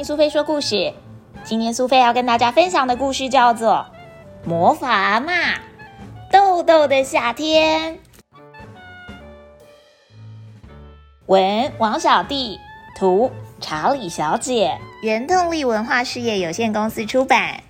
[0.00, 0.94] 听苏菲说故事。
[1.44, 3.84] 今天苏菲要跟大家分享的故事叫做
[4.48, 5.58] 《魔法阿嬷
[6.32, 7.96] 豆豆的夏天》。
[11.26, 12.58] 文王小弟，
[12.96, 13.30] 图
[13.60, 17.62] 查理小姐，原动力文化事业有限公司出版。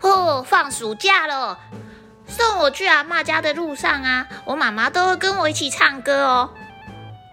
[0.00, 1.58] 哦，放暑假了。
[2.28, 6.50] 送我去阿妈家的路上啊，我妈妈都会跟我一起唱歌哦。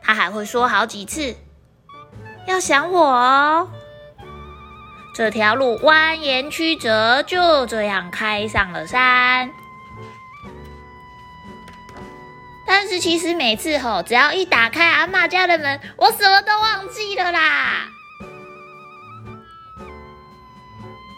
[0.02, 1.35] 她还会说好几次
[2.48, 3.70] 要想我哦。
[5.13, 9.49] 这条路蜿蜒曲折，就这样开上了山。
[12.68, 17.88] 但是其实每次吼，只要一打开阿妈家的门，我什么都忘记了啦。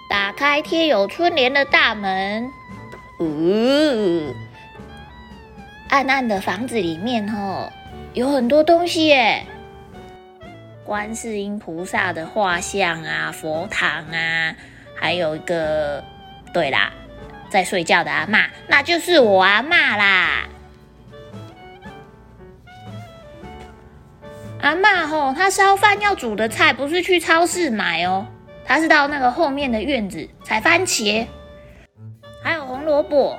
[0.10, 2.52] 打开贴有春联的大门。
[3.20, 4.34] 呜，
[5.90, 7.72] 暗暗的房子里面哦，
[8.14, 9.44] 有很多东西耶。
[10.86, 14.56] 观世音菩萨的画像啊，佛堂啊，
[14.96, 16.04] 还有一个，
[16.54, 16.94] 对啦，
[17.50, 20.48] 在睡觉的阿妈，那就是我阿妈啦。
[24.62, 28.26] 阿妈吼，她烧饭要煮的菜不是去超市买哦，
[28.64, 31.26] 她是到那个后面的院子采番茄。
[32.88, 33.38] 萝卜，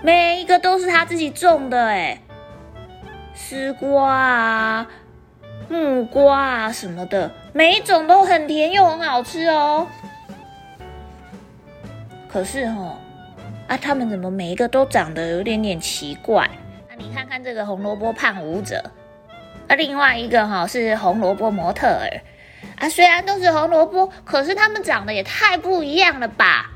[0.00, 2.20] 每一个都是他自己种的哎，
[3.34, 4.86] 丝瓜啊、
[5.68, 9.88] 木瓜啊什么的，每一种都很甜又很好吃哦。
[12.28, 12.96] 可是哦，
[13.66, 16.48] 啊，他们怎么每一个都长得有点点奇怪？
[16.88, 18.80] 那你看看这个红萝卜胖舞者，
[19.66, 22.06] 啊，另外一个哈是红萝卜模特儿，
[22.78, 26.70] 啊，虽然都是红萝卜，可是他们长得也太不一样了吧？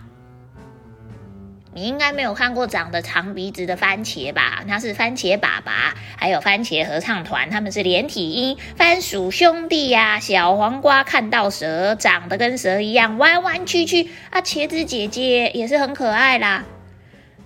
[1.78, 4.64] 你应该没有看过长得长鼻子的番茄吧？
[4.66, 10.18] 那是番茄爸爸，还有番茄合唱团，他们是连体婴番薯兄弟呀。
[10.18, 14.40] 小黄瓜看到蛇，长得跟蛇一样弯弯曲曲啊。
[14.40, 16.64] 茄子姐姐也是很可爱啦。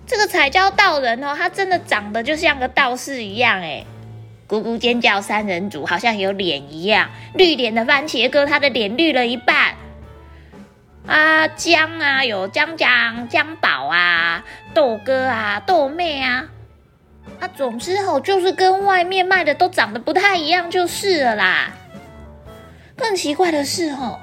[0.07, 3.85] 这个彩椒道人哦，他真的长得就像个道士一样哎。
[4.47, 9.75] 咕咕尖叫三人组好像有脸一样，绿脸的番茄哥，他的脸绿了一半。
[11.05, 13.72] 啊，姜啊，有姜姜、姜宝，
[14.73, 16.45] 豆哥啊，豆妹啊，
[17.39, 21.73] 啊，总之吼，就是跟外面卖的都长得不太一样，就是了啦。
[22.95, 24.19] 更奇怪的是吼，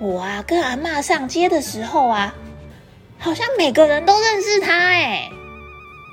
[0.00, 2.34] 我啊跟阿妈上街的时候啊，
[3.18, 5.30] 好像每个人都认识他哎。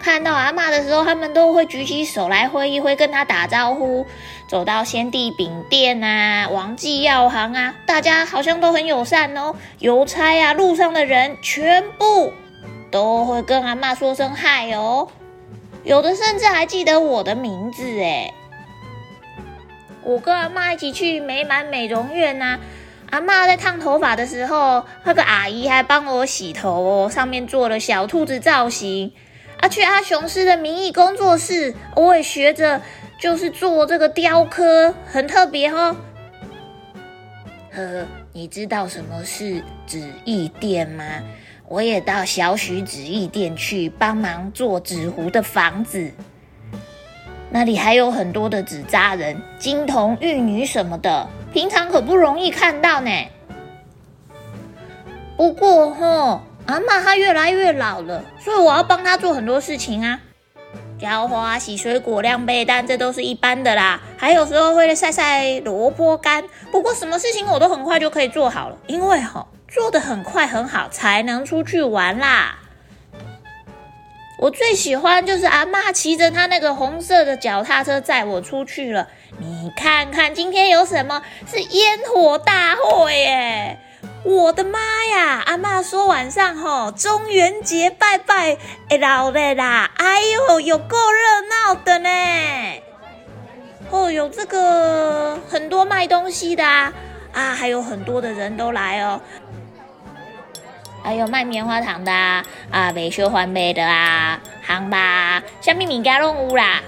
[0.04, 4.08] 看到阿妈的时候，他们都会举起手来挥一挥，跟他打招呼。
[4.48, 9.56] 走到先帝饼店啊，王记药行啊，大家好像都很友善哦。
[9.78, 12.34] 邮差啊，路上的人全部
[12.92, 15.08] 都会跟阿妈说声嗨哦。
[15.84, 18.32] 有的甚至还记得我的名字哎。
[20.04, 22.60] 我跟阿妈一起去美满美容院呐，
[23.10, 29.12] 阿妈在烫头发的时候，那个阿姨还帮我洗头哦，上面做了小兔子造型。
[29.60, 32.82] 啊，去阿雄师的名义工作室，我也学着，
[33.20, 35.96] 就是做这个雕刻，很特别哦。
[37.72, 41.04] 呵，你知道什么是纸艺店吗？
[41.72, 46.12] 我也到小许纸艺店去帮忙做纸糊的房子，
[47.50, 53.10] 那里还有很多的纸扎人、金童玉女什么的，平常可不容易看到呢。
[55.38, 56.42] 不过，吼。
[56.66, 60.20] 阿妈她越来越老了，所以我要帮她做很多事情啊，
[61.00, 64.02] 浇花、洗水果、晾被单，这都是一般的啦。
[64.18, 72.58] 还有时候会晒晒萝卜干，不过什么事情我都很快就可以做好了，因为哈做的很快很好，才能出去玩啦。
[74.38, 79.08] 我最喜欢就是阿妈骑着她那个红色的脚踏车载我出去了。
[79.40, 81.22] 你看看今天有什么？
[81.48, 83.80] 是烟火大会耶！
[84.24, 84.80] 我的妈
[85.12, 85.42] 呀！
[85.46, 88.58] 阿妈说晚上吼中元节拜拜，
[88.90, 89.90] 哎老的啦！
[89.96, 92.10] 哎呦，有够热闹的呢！
[93.90, 96.94] 哦，有这个很多卖东西的啊，
[97.32, 99.22] 啊，还有很多的人都来哦。
[101.04, 106.82] 还有卖棉花糖的啊，啊，维修环卖的啊，行吧，虾米物件拢有啦。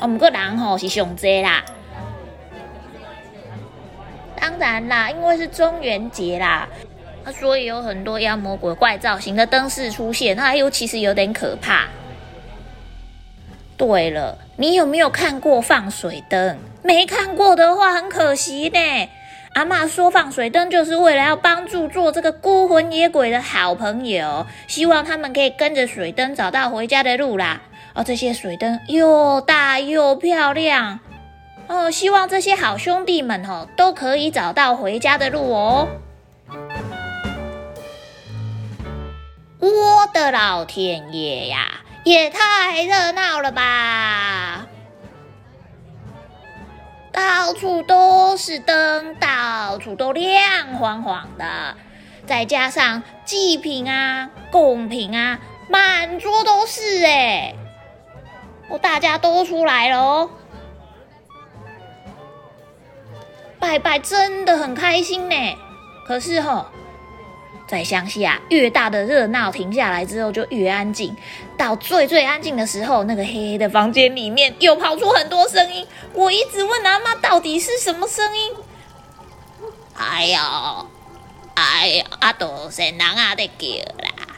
[0.00, 1.64] 哦，不过人吼是上济啦。
[4.40, 6.68] 当然啦，因为是中元节啦，
[7.32, 11.86] 所以有很多妖魔鬼怪造型的灯饰出现，那又其实有点可怕。
[13.76, 16.58] 对了，你有没有看过放水灯？
[16.82, 19.08] 没看过的话，很可惜呢。
[19.56, 27.62] 阿妈说放水灯就是为了要帮助做这个孤魂野鬼的好朋友，希望他们可以跟着水灯找到回家的路啦。
[27.94, 31.00] 哦，这些水灯又大又漂亮。
[31.68, 35.88] 哦，希望这些好兄弟们哦都可以找到回家的路哦。
[39.58, 44.66] 我的老天爷呀，也太热闹了吧！
[47.16, 51.74] 到处都是灯，到处都亮晃晃的，
[52.26, 55.38] 再加上祭品啊、贡品啊，
[55.70, 57.54] 满桌都是哎！
[58.68, 60.30] 哦，大家都出来了哦，
[63.58, 65.34] 拜拜真的很开心呢。
[66.06, 66.70] 可是哈。
[67.66, 71.16] 在乡下，越大的热闹停下来之后就越安静。
[71.56, 75.86] 到最最安静的时候，那个黑黑的房间里面又跑出很多声音。
[76.12, 78.52] 我一直问阿妈，到底是什么声音？
[79.98, 80.86] 哎呦，
[81.54, 83.66] 哎呦，阿多神人啊在叫
[83.98, 84.36] 啦，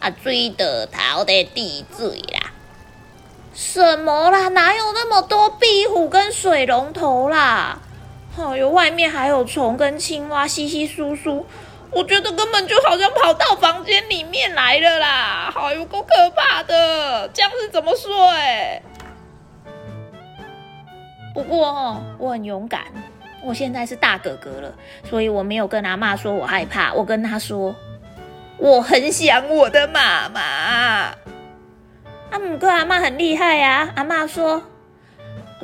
[0.00, 2.50] 啊水的头在滴水啦。
[3.54, 4.48] 什么啦？
[4.48, 7.78] 哪有那么多壁虎跟水龙头啦？
[8.38, 11.46] 哎呦，外面还有虫跟青蛙稀稀疏疏。
[11.92, 15.50] 我觉得根本就好像跑到房间里面来了啦！
[15.52, 18.82] 好有够可怕的，这样是怎么睡？
[21.34, 22.82] 不过哦，我很勇敢，
[23.42, 24.72] 我现在是大哥哥了，
[25.08, 27.74] 所以我没有跟阿妈说我害怕，我跟他说
[28.56, 31.12] 我很想我的妈妈。
[32.30, 34.62] 阿姆哥阿妈很厉害呀，阿妈说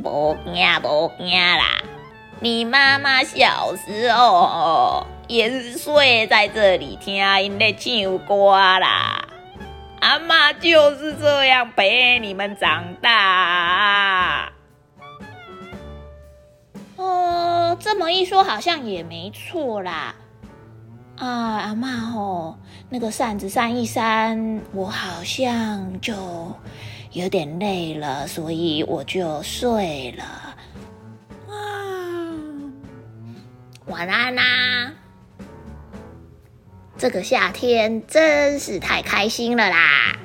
[0.03, 1.83] 不惊不惊啦，
[2.41, 5.07] 你妈妈小时候。
[5.29, 9.27] 也是睡在这里听因在唱歌啦，
[10.01, 14.53] 阿妈就是这样陪你们长大。
[16.97, 20.15] 哦，这么一说好像也没错啦。
[21.17, 22.57] 啊，阿妈哦，
[22.89, 26.15] 那个扇子扇一扇，我好像就
[27.13, 30.25] 有点累了，所以我就睡了。
[31.49, 31.57] 啊，
[33.87, 34.93] 晚安啦。
[36.99, 40.17] 这个夏天真是太开心了啦！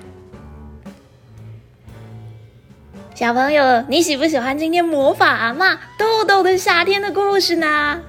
[3.13, 8.01] 小朋友，你喜不喜欢今天魔法阿妈豆豆的夏天的故事呢？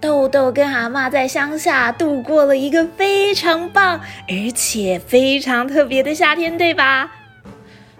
[0.00, 7.12] 豆豆跟阿妈在乡下度过了一个非常棒而且非常特别的夏天，对吧？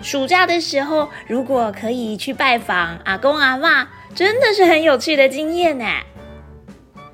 [0.01, 5.85] 暑假的时候，如果可以去拜访阿公阿妈，真的是很有趣的经验呢。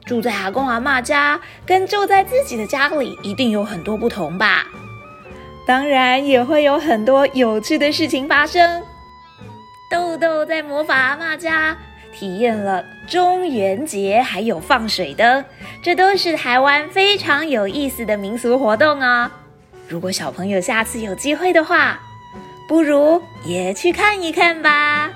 [0.07, 4.67] 住在阿公阿妈家，跟住在自己的家里一定有很多不同吧？
[5.67, 8.83] 当然也会有很多有趣的事情发生。
[9.91, 11.77] 豆豆在魔法阿妈家
[12.13, 15.45] 体验了中元节，还有放水灯，
[15.83, 19.31] 这都是台湾非常有意思的民俗活动哦。
[19.89, 21.99] 如果小朋友下次有机会的话，
[22.69, 25.11] 不如也去看一看吧。